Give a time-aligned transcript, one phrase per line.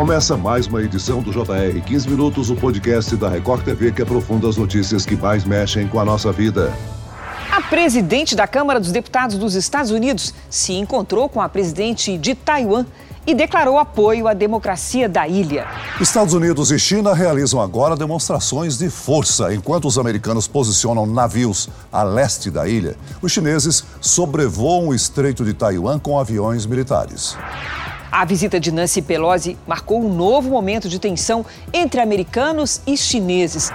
[0.00, 4.48] Começa mais uma edição do JR 15 Minutos, o podcast da Record TV que aprofunda
[4.48, 6.72] as notícias que mais mexem com a nossa vida.
[7.52, 12.34] A presidente da Câmara dos Deputados dos Estados Unidos se encontrou com a presidente de
[12.34, 12.86] Taiwan
[13.26, 15.66] e declarou apoio à democracia da ilha.
[16.00, 22.02] Estados Unidos e China realizam agora demonstrações de força enquanto os americanos posicionam navios a
[22.02, 22.96] leste da ilha.
[23.20, 27.36] Os chineses sobrevoam o Estreito de Taiwan com aviões militares.
[28.12, 33.70] A visita de Nancy Pelosi marcou um novo momento de tensão entre americanos e chineses.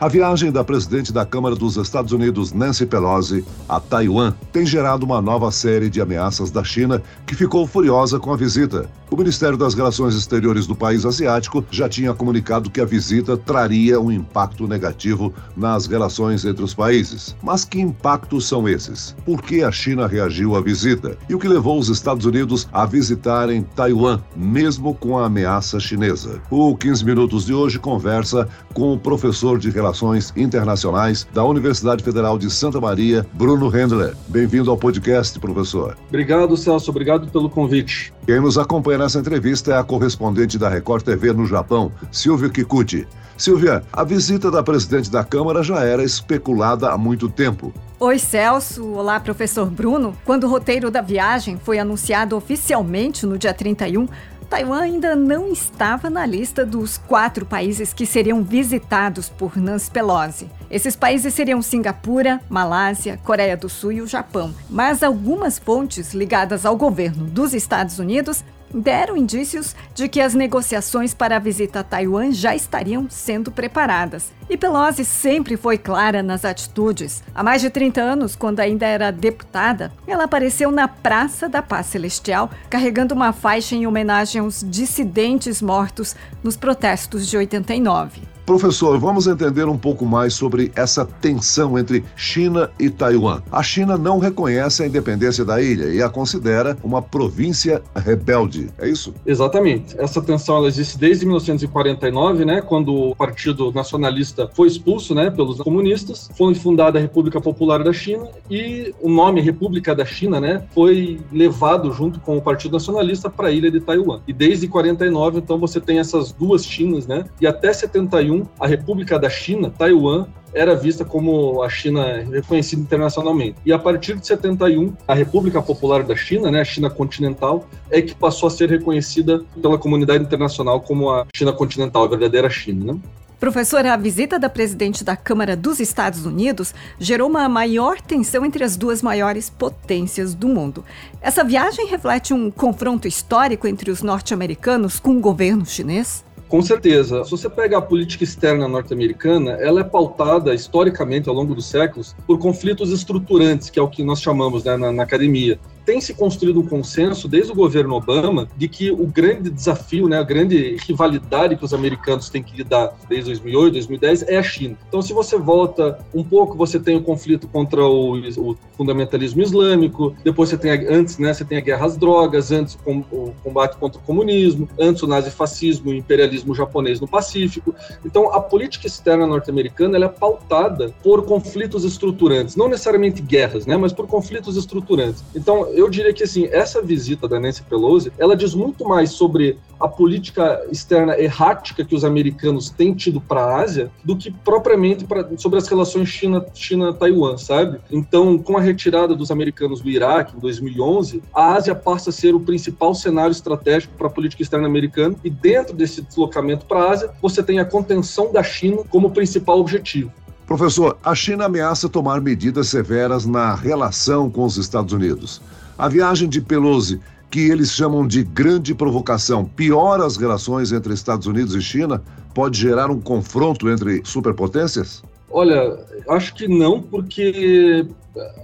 [0.00, 5.04] A viagem da presidente da Câmara dos Estados Unidos, Nancy Pelosi, a Taiwan, tem gerado
[5.04, 8.88] uma nova série de ameaças da China, que ficou furiosa com a visita.
[9.10, 14.00] O Ministério das Relações Exteriores do país asiático já tinha comunicado que a visita traria
[14.00, 17.36] um impacto negativo nas relações entre os países.
[17.42, 19.14] Mas que impactos são esses?
[19.26, 21.18] Por que a China reagiu à visita?
[21.28, 26.40] E o que levou os Estados Unidos a visitarem Taiwan, mesmo com a ameaça chinesa?
[26.48, 32.04] O 15 Minutos de hoje conversa com o professor de Relações Relações Internacionais da Universidade
[32.04, 34.14] Federal de Santa Maria, Bruno Rendler.
[34.28, 35.98] Bem-vindo ao podcast, professor.
[36.08, 36.92] Obrigado, Celso.
[36.92, 38.12] Obrigado pelo convite.
[38.24, 43.04] Quem nos acompanha nessa entrevista é a correspondente da Record TV no Japão, Silvia Kikuchi.
[43.36, 47.72] Silvia, a visita da presidente da Câmara já era especulada há muito tempo.
[47.98, 48.86] Oi, Celso.
[48.92, 50.16] Olá, professor Bruno.
[50.24, 54.06] Quando o roteiro da viagem foi anunciado oficialmente no dia 31,
[54.50, 60.50] Taiwan ainda não estava na lista dos quatro países que seriam visitados por Nancy Pelosi.
[60.68, 64.52] Esses países seriam Singapura, Malásia, Coreia do Sul e o Japão.
[64.68, 68.44] Mas algumas fontes ligadas ao governo dos Estados Unidos
[68.74, 74.32] deram indícios de que as negociações para a visita a Taiwan já estariam sendo preparadas.
[74.48, 77.22] E Pelosi sempre foi clara nas atitudes.
[77.34, 81.86] Há mais de 30 anos, quando ainda era deputada, ela apareceu na Praça da Paz
[81.86, 88.39] Celestial carregando uma faixa em homenagem aos dissidentes mortos nos protestos de 89.
[88.50, 93.40] Professor, vamos entender um pouco mais sobre essa tensão entre China e Taiwan.
[93.52, 98.88] A China não reconhece a independência da ilha e a considera uma província rebelde, é
[98.88, 99.14] isso?
[99.24, 99.94] Exatamente.
[100.00, 105.58] Essa tensão ela existe desde 1949, né, quando o Partido Nacionalista foi expulso, né, pelos
[105.58, 106.28] comunistas.
[106.36, 111.20] Foi fundada a República Popular da China e o nome República da China, né, foi
[111.32, 114.22] levado junto com o Partido Nacionalista para a ilha de Taiwan.
[114.26, 117.24] E desde 49, então você tem essas duas Chinas, né?
[117.40, 123.56] E até 71 a República da China, Taiwan, era vista como a China reconhecida internacionalmente.
[123.64, 128.02] E a partir de 71, a República Popular da China, né, a China continental, é
[128.02, 132.94] que passou a ser reconhecida pela comunidade internacional como a China continental, a verdadeira China.
[132.94, 133.00] Né?
[133.40, 138.62] Professora, a visita da presidente da Câmara dos Estados Unidos gerou uma maior tensão entre
[138.62, 140.84] as duas maiores potências do mundo.
[141.22, 146.22] Essa viagem reflete um confronto histórico entre os norte-americanos com o governo chinês?
[146.50, 147.22] Com certeza.
[147.22, 152.16] Se você pega a política externa norte-americana, ela é pautada historicamente ao longo dos séculos
[152.26, 156.14] por conflitos estruturantes, que é o que nós chamamos né, na, na academia tem se
[156.14, 160.76] construído um consenso desde o governo Obama de que o grande desafio, né, a grande
[160.86, 164.78] rivalidade que os americanos têm que lidar desde 2008, 2010 é a China.
[164.86, 170.14] Então, se você volta um pouco, você tem o conflito contra o, o fundamentalismo islâmico,
[170.22, 173.98] depois você tem antes, né, você tem a guerra às drogas, antes o combate contra
[174.00, 177.74] o comunismo, antes o nazifascismo, o imperialismo japonês no Pacífico.
[178.04, 183.92] Então, a política externa norte-americana é pautada por conflitos estruturantes, não necessariamente guerras, né, mas
[183.92, 185.24] por conflitos estruturantes.
[185.34, 189.58] Então, eu diria que assim, essa visita da Nancy Pelosi, ela diz muito mais sobre
[189.78, 195.04] a política externa errática que os americanos têm tido para a Ásia do que propriamente
[195.04, 196.08] pra, sobre as relações
[196.54, 197.80] China-Taiwan, sabe?
[197.90, 202.34] Então, com a retirada dos americanos do Iraque em 2011, a Ásia passa a ser
[202.34, 206.90] o principal cenário estratégico para a política externa americana e dentro desse deslocamento para a
[206.90, 210.12] Ásia, você tem a contenção da China como principal objetivo.
[210.50, 215.40] Professor, a China ameaça tomar medidas severas na relação com os Estados Unidos.
[215.80, 221.26] A viagem de Pelosi, que eles chamam de grande provocação, piora as relações entre Estados
[221.26, 222.02] Unidos e China?
[222.34, 225.02] Pode gerar um confronto entre superpotências?
[225.30, 225.78] Olha,
[226.10, 227.86] acho que não, porque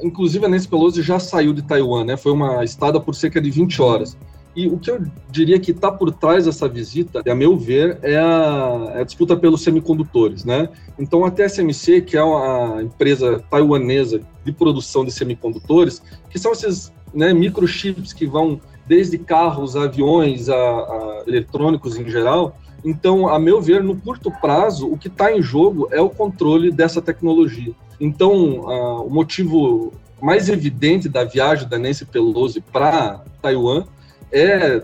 [0.03, 2.17] inclusive a Nancy Pelosi já saiu de Taiwan, né?
[2.17, 4.17] Foi uma estada por cerca de 20 horas.
[4.56, 8.17] E o que eu diria que está por trás dessa visita, a meu ver, é
[8.17, 10.70] a, é a, disputa pelos semicondutores, né?
[10.99, 16.91] Então a TSMC, que é uma empresa taiwanesa de produção de semicondutores, que são esses
[17.12, 22.56] né, microchips que vão desde carros, aviões, a, a eletrônicos em geral.
[22.82, 26.70] Então, a meu ver, no curto prazo, o que está em jogo é o controle
[26.70, 27.75] dessa tecnologia.
[28.00, 28.61] Então,
[29.05, 29.93] o motivo
[30.23, 33.85] mais evidente da viagem da Nancy Pelosi para Taiwan
[34.32, 34.82] é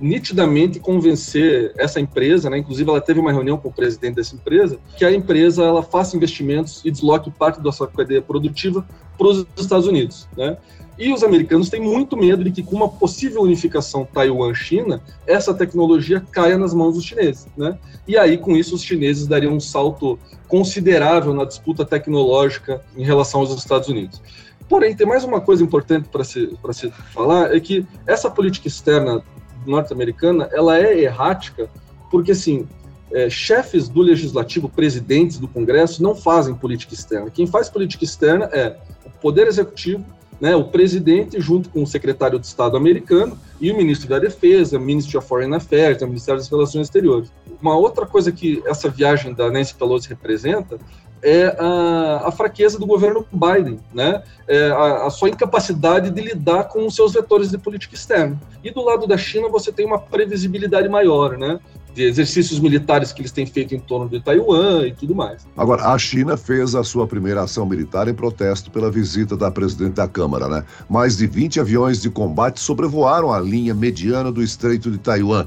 [0.00, 4.78] nitidamente convencer essa empresa, né, inclusive ela teve uma reunião com o presidente dessa empresa,
[4.96, 8.84] que a empresa ela faça investimentos e desloque parte da sua cadeia produtiva
[9.16, 10.56] para os Estados Unidos, né?
[10.96, 16.24] E os americanos têm muito medo de que, com uma possível unificação Taiwan-China, essa tecnologia
[16.30, 17.48] caia nas mãos dos chineses.
[17.56, 17.76] Né?
[18.06, 23.40] E aí, com isso, os chineses dariam um salto considerável na disputa tecnológica em relação
[23.40, 24.22] aos Estados Unidos.
[24.68, 29.22] Porém, tem mais uma coisa importante para se, se falar, é que essa política externa
[29.66, 31.68] norte-americana, ela é errática,
[32.10, 32.66] porque, assim,
[33.12, 37.30] é, chefes do legislativo, presidentes do Congresso, não fazem política externa.
[37.30, 40.04] Quem faz política externa é o Poder Executivo,
[40.40, 44.76] né, o presidente, junto com o secretário de Estado americano e o ministro da Defesa,
[44.76, 47.32] o Ministry of Foreign Affairs, o Ministério das Relações Exteriores.
[47.62, 50.78] Uma outra coisa que essa viagem da Nancy Pelosi representa
[51.24, 54.22] é a, a fraqueza do governo Biden, né?
[54.46, 58.38] É a, a, sua incapacidade de lidar com os seus vetores de política externa.
[58.62, 61.58] E do lado da China você tem uma previsibilidade maior, né?
[61.94, 65.46] de exercícios militares que eles têm feito em torno de Taiwan e tudo mais.
[65.56, 69.94] Agora, a China fez a sua primeira ação militar em protesto pela visita da presidente
[69.94, 70.64] da Câmara, né?
[70.88, 75.46] Mais de 20 aviões de combate sobrevoaram a linha mediana do Estreito de Taiwan.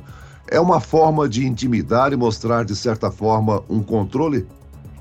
[0.49, 4.47] É uma forma de intimidar e mostrar, de certa forma, um controle?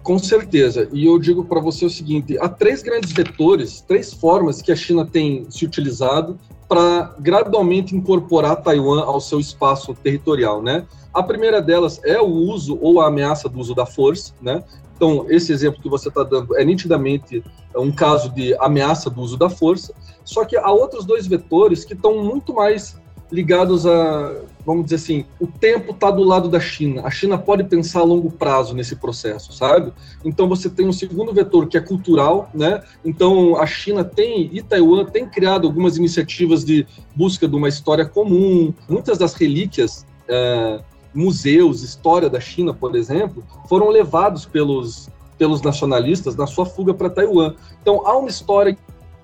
[0.07, 0.89] Com certeza.
[0.93, 4.77] E eu digo para você o seguinte: há três grandes vetores, três formas que a
[4.77, 6.39] China tem se utilizado
[6.69, 10.87] para gradualmente incorporar Taiwan ao seu espaço territorial, né?
[11.13, 14.63] A primeira delas é o uso ou a ameaça do uso da força, né?
[14.95, 17.43] Então, esse exemplo que você está dando é nitidamente
[17.75, 19.93] um caso de ameaça do uso da força,
[20.25, 22.97] só que há outros dois vetores que estão muito mais
[23.31, 24.35] ligados a,
[24.65, 27.03] vamos dizer assim, o tempo está do lado da China.
[27.05, 29.93] A China pode pensar a longo prazo nesse processo, sabe?
[30.25, 32.83] Então você tem um segundo vetor que é cultural, né?
[33.05, 38.05] Então a China tem e Taiwan tem criado algumas iniciativas de busca de uma história
[38.05, 38.73] comum.
[38.89, 40.81] Muitas das relíquias é,
[41.15, 45.09] museus, história da China, por exemplo, foram levados pelos,
[45.39, 47.55] pelos nacionalistas na sua fuga para Taiwan.
[47.81, 48.77] Então, há uma história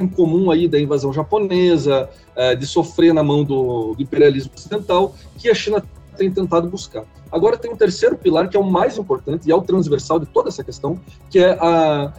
[0.09, 5.49] comum aí da invasão japonesa, é, de sofrer na mão do, do imperialismo ocidental, que
[5.49, 5.83] a China
[6.17, 7.05] tem tentado buscar.
[7.31, 10.27] Agora tem um terceiro pilar que é o mais importante e é o transversal de
[10.27, 11.01] toda essa questão,
[11.31, 12.13] que é a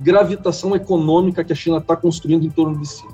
[0.00, 3.04] gravitação econômica que a China está construindo em torno de si.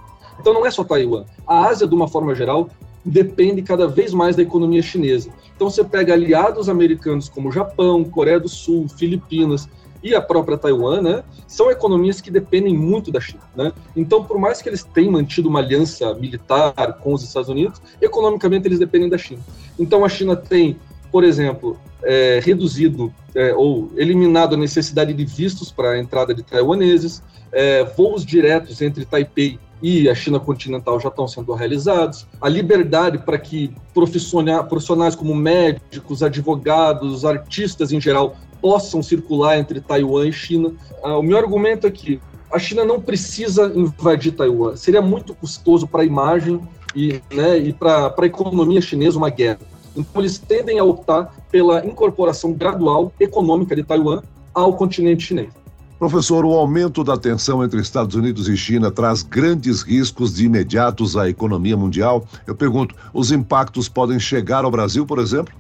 [0.41, 1.25] Então não é só Taiwan.
[1.47, 2.69] A Ásia, de uma forma geral,
[3.05, 5.31] depende cada vez mais da economia chinesa.
[5.55, 9.69] Então você pega aliados americanos como Japão, Coreia do Sul, Filipinas
[10.05, 13.43] e a própria Taiwan, né, são economias que dependem muito da China.
[13.57, 13.73] Né?
[13.97, 18.69] Então, por mais que eles tenham mantido uma aliança militar com os Estados Unidos, economicamente
[18.69, 19.41] eles dependem da China.
[19.79, 20.77] Então a China tem,
[21.11, 26.43] por exemplo, é, reduzido é, ou eliminado a necessidade de vistos para a entrada de
[26.43, 32.49] taiwaneses, é, voos diretos entre Taipei e a China continental já estão sendo realizados, a
[32.49, 40.33] liberdade para que profissionais como médicos, advogados, artistas em geral possam circular entre Taiwan e
[40.33, 40.73] China.
[41.03, 42.19] Ah, o meu argumento é que
[42.51, 46.59] a China não precisa invadir Taiwan, seria muito custoso para a imagem
[46.97, 49.59] e, né, e para a economia chinesa uma guerra.
[49.95, 54.23] Então, eles tendem a optar pela incorporação gradual econômica de Taiwan
[54.55, 55.53] ao continente chinês.
[55.99, 61.19] Professor, o aumento da tensão entre Estados Unidos e China traz grandes riscos de imediatos
[61.19, 62.27] à economia mundial.
[62.47, 65.55] Eu pergunto, os impactos podem chegar ao Brasil, por exemplo?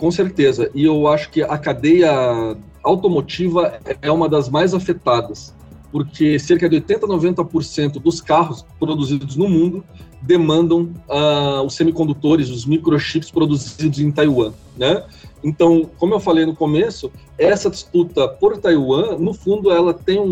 [0.00, 0.70] Com certeza.
[0.74, 5.54] E eu acho que a cadeia automotiva é uma das mais afetadas,
[5.92, 9.84] porque cerca de 80 a 90% dos carros produzidos no mundo
[10.22, 15.04] demandam uh, os semicondutores, os microchips produzidos em Taiwan, né?
[15.44, 20.24] Então, como eu falei no começo, essa disputa por Taiwan, no fundo, ela tem um,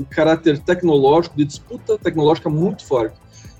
[0.00, 3.16] um caráter tecnológico, de disputa tecnológica muito forte.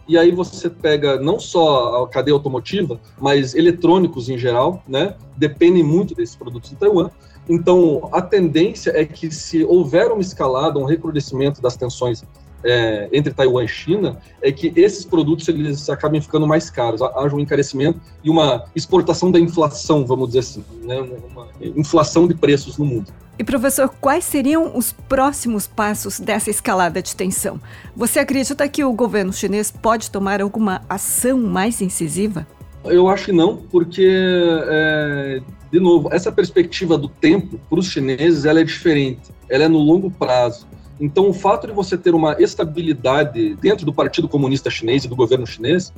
[0.09, 5.15] E aí você pega não só a cadeia automotiva, mas eletrônicos em geral, né?
[5.37, 7.11] Dependem muito desses produtos de Taiwan.
[7.49, 12.25] Então, a tendência é que se houver uma escalada, um recrudescimento das tensões
[12.65, 17.35] é, entre Taiwan e China é que esses produtos eles acabem ficando mais caros, haja
[17.35, 21.01] um encarecimento e uma exportação da inflação, vamos dizer assim, né?
[21.01, 23.13] uma inflação de preços no mundo.
[23.39, 27.61] E professor, quais seriam os próximos passos dessa escalada de tensão?
[27.95, 32.47] Você acredita que o governo chinês pode tomar alguma ação mais incisiva?
[32.85, 38.47] Eu acho que não, porque, é, de novo, essa perspectiva do tempo para os chineses
[38.47, 40.67] ela é diferente, ela é no longo prazo.
[40.99, 45.17] Então, o fato de você ter uma estabilidade dentro do Partido Comunista Chinês e do
[45.17, 45.93] governo chinês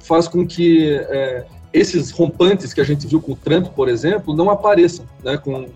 [0.00, 4.34] faz com que é, esses rompantes que a gente viu com o Trump, por exemplo,
[4.34, 5.66] não apareçam né, com,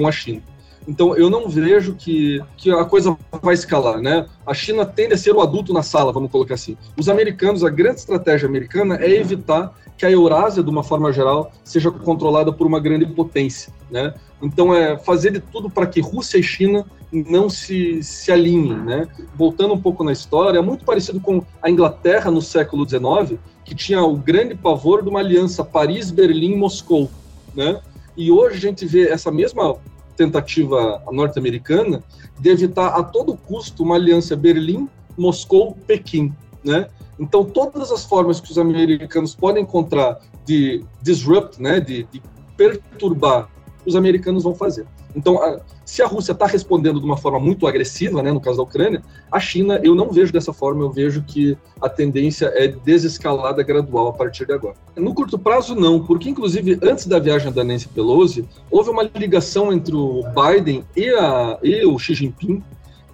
[0.00, 0.40] com a China.
[0.88, 4.26] Então eu não vejo que, que a coisa vai escalar, né?
[4.46, 6.74] A China tende a ser o adulto na sala, vamos colocar assim.
[6.96, 11.52] Os americanos, a grande estratégia americana é evitar que a Eurásia, de uma forma geral,
[11.62, 14.14] seja controlada por uma grande potência, né?
[14.40, 19.06] Então é fazer de tudo para que Rússia e China não se, se alinhem, né?
[19.36, 23.74] Voltando um pouco na história, é muito parecido com a Inglaterra no século XIX, que
[23.74, 27.10] tinha o grande pavor de uma aliança Paris-Berlim-Moscou,
[27.54, 27.82] né?
[28.20, 29.78] E hoje a gente vê essa mesma
[30.14, 32.04] tentativa norte-americana
[32.38, 36.30] de evitar a todo custo uma aliança Berlim-Moscou-Pequim,
[36.62, 36.86] né?
[37.18, 42.20] Então todas as formas que os americanos podem encontrar de disrupt, né, de, de
[42.58, 43.48] perturbar,
[43.86, 44.86] os americanos vão fazer.
[45.14, 48.58] Então, a, se a Rússia está respondendo de uma forma muito agressiva, né, no caso
[48.58, 52.68] da Ucrânia, a China eu não vejo dessa forma, eu vejo que a tendência é
[52.68, 54.74] desescalada gradual a partir de agora.
[54.96, 59.72] No curto prazo, não, porque inclusive antes da viagem da Nancy Pelosi, houve uma ligação
[59.72, 62.62] entre o Biden e, a, e o Xi Jinping,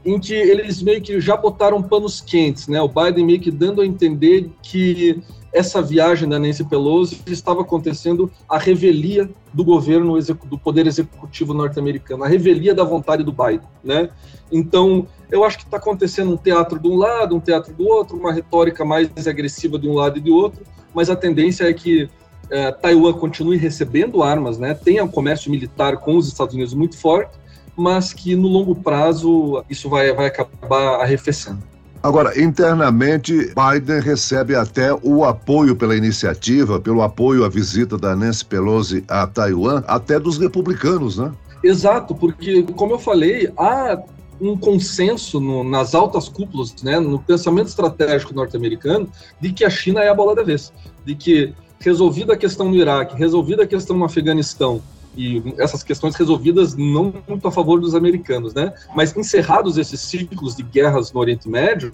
[0.04, 2.80] em que eles meio que já botaram panos quentes, né?
[2.80, 5.20] O Biden meio que dando a entender que
[5.56, 12.24] essa viagem da Nancy Pelosi estava acontecendo a revelia do governo do poder executivo norte-americano,
[12.24, 14.10] a revelia da vontade do Biden, né?
[14.52, 18.18] Então, eu acho que está acontecendo um teatro de um lado, um teatro do outro,
[18.18, 22.06] uma retórica mais agressiva de um lado e de outro, mas a tendência é que
[22.50, 24.74] é, Taiwan continue recebendo armas, né?
[24.74, 27.32] Tenha um comércio militar com os Estados Unidos muito forte,
[27.74, 31.75] mas que no longo prazo isso vai, vai acabar arrefecendo.
[32.06, 38.44] Agora, internamente, Biden recebe até o apoio pela iniciativa, pelo apoio à visita da Nancy
[38.44, 41.32] Pelosi a Taiwan, até dos republicanos, né?
[41.64, 44.00] Exato, porque, como eu falei, há
[44.40, 49.08] um consenso no, nas altas cúpulas, né, no pensamento estratégico norte-americano,
[49.40, 50.72] de que a China é a bola da vez,
[51.04, 54.80] de que resolvida a questão no Iraque, resolvida a questão no Afeganistão,
[55.16, 58.72] e essas questões resolvidas não muito a favor dos americanos, né?
[58.94, 61.92] Mas encerrados esses ciclos de guerras no Oriente Médio,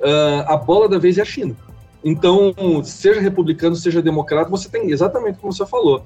[0.00, 1.56] uh, a bola da vez é a China.
[2.04, 2.52] Então,
[2.84, 6.04] seja republicano, seja democrata, você tem exatamente como você falou,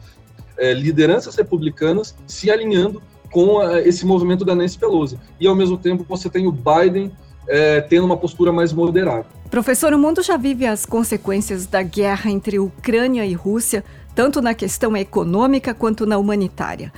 [0.57, 5.19] é, lideranças republicanas se alinhando com uh, esse movimento da Nancy Pelosi.
[5.39, 7.13] E, ao mesmo tempo, você tem o Biden
[7.49, 9.27] é, tendo uma postura mais moderada.
[9.51, 14.55] Professor, o mundo já vive as consequências da guerra entre Ucrânia e Rússia tanto na
[14.55, 16.93] questão econômica quanto na humanitária.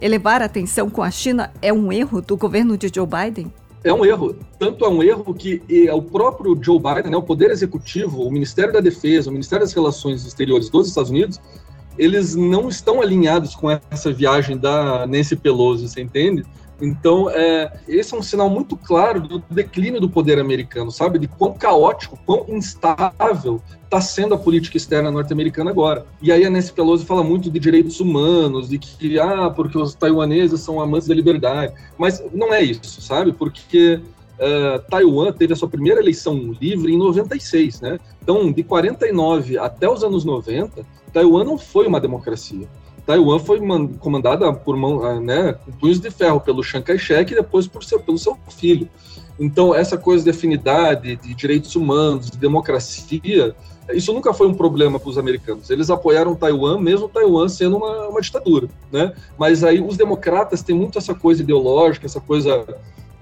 [0.00, 3.52] Elevar a tensão com a China é um erro do governo de Joe Biden?
[3.82, 4.36] É um erro.
[4.58, 8.72] Tanto é um erro que o próprio Joe Biden, né, o Poder Executivo, o Ministério
[8.72, 11.40] da Defesa, o Ministério das Relações Exteriores dos Estados Unidos,
[11.96, 16.44] eles não estão alinhados com essa viagem da Nancy Pelosi, você entende?
[16.80, 21.18] Então, é, esse é um sinal muito claro do declínio do poder americano, sabe?
[21.18, 26.06] De quão caótico, quão instável está sendo a política externa norte-americana agora.
[26.22, 29.94] E aí a Nancy Pelosi fala muito de direitos humanos, de que, ah, porque os
[29.94, 31.72] taiwaneses são amantes da liberdade.
[31.96, 33.32] Mas não é isso, sabe?
[33.32, 34.00] Porque
[34.38, 37.98] Uh, Taiwan teve a sua primeira eleição livre em 96, né?
[38.22, 42.68] Então, de 49 até os anos 90, Taiwan não foi uma democracia.
[43.08, 43.58] Taiwan foi
[44.00, 47.82] comandada por mão, ah, né, com punhos de ferro pelo Chiang Kai-shek e depois por
[47.82, 48.86] seu, pelo seu filho.
[49.40, 53.54] Então, essa coisa de afinidade, de direitos humanos, de democracia,
[53.94, 55.70] isso nunca foi um problema para os americanos.
[55.70, 59.14] Eles apoiaram Taiwan, mesmo Taiwan sendo uma, uma, ditadura, né?
[59.38, 62.62] Mas aí os democratas têm muito essa coisa ideológica, essa coisa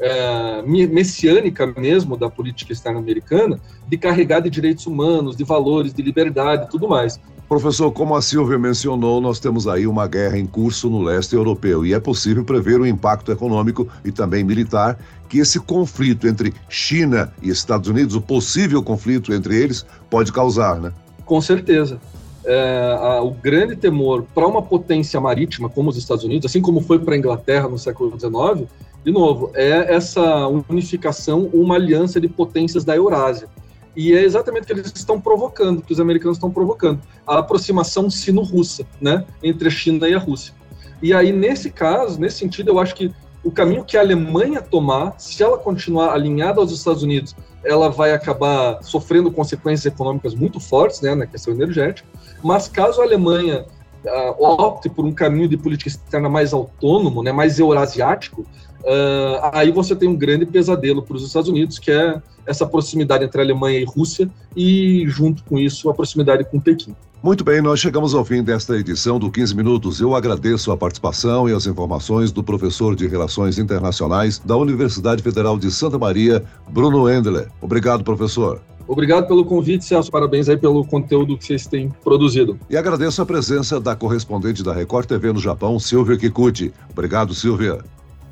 [0.00, 6.02] é, messiânica mesmo da política externa americana, de carregar de direitos humanos, de valores, de
[6.02, 7.21] liberdade e tudo mais.
[7.49, 11.87] Professor, como a Silvia mencionou, nós temos aí uma guerra em curso no leste europeu
[11.87, 14.99] e é possível prever o impacto econômico e também militar
[15.29, 20.81] que esse conflito entre China e Estados Unidos, o possível conflito entre eles, pode causar,
[20.81, 20.93] né?
[21.25, 22.00] Com certeza.
[22.45, 26.81] É, a, o grande temor para uma potência marítima como os Estados Unidos, assim como
[26.81, 28.69] foi para a Inglaterra no século XIX,
[29.05, 33.49] de novo, é essa unificação, uma aliança de potências da Eurásia.
[33.97, 38.11] E é exatamente o que eles estão provocando, que os americanos estão provocando, a aproximação
[38.11, 40.55] sino-russa, né, entre a China e a Rússia.
[41.03, 43.11] E aí, nesse caso, nesse sentido, eu acho que
[43.43, 47.35] o caminho que a Alemanha tomar, se ela continuar alinhada aos Estados Unidos,
[47.65, 52.09] ela vai acabar sofrendo consequências econômicas muito fortes, né, na questão energética.
[52.43, 53.65] Mas caso a Alemanha
[54.05, 58.45] uh, opte por um caminho de política externa mais autônomo, né, mais eurasiático,
[58.87, 63.25] uh, aí você tem um grande pesadelo para os Estados Unidos, que é essa proximidade
[63.25, 66.95] entre Alemanha e Rússia e, junto com isso, a proximidade com Pequim.
[67.23, 70.00] Muito bem, nós chegamos ao fim desta edição do 15 Minutos.
[70.00, 75.59] Eu agradeço a participação e as informações do professor de Relações Internacionais da Universidade Federal
[75.59, 77.49] de Santa Maria, Bruno Endler.
[77.61, 78.61] Obrigado, professor.
[78.87, 80.11] Obrigado pelo convite, Celso.
[80.11, 82.57] Parabéns aí pelo conteúdo que vocês têm produzido.
[82.71, 86.73] E agradeço a presença da correspondente da Record TV no Japão, Silvia Kikuchi.
[86.93, 87.81] Obrigado, Silvia.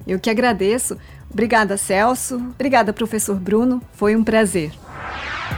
[0.06, 0.96] Eu que agradeço.
[1.30, 2.36] Obrigada, Celso.
[2.36, 3.82] Obrigada, professor Bruno.
[3.92, 4.72] Foi um prazer.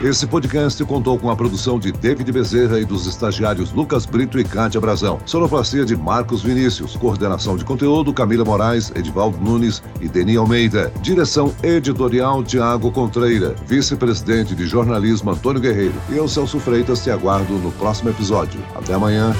[0.01, 4.43] Esse podcast contou com a produção de David Bezerra e dos estagiários Lucas Brito e
[4.43, 5.19] Kátia Brazão.
[5.25, 6.95] Sonoplastia de Marcos Vinícius.
[6.95, 10.91] Coordenação de conteúdo Camila Moraes, Edivaldo Nunes e Deni Almeida.
[11.01, 13.55] Direção editorial Tiago Contreira.
[13.65, 15.95] Vice-presidente de jornalismo Antônio Guerreiro.
[16.09, 18.59] E eu, Celso Freitas, te aguardo no próximo episódio.
[18.75, 19.35] Até amanhã.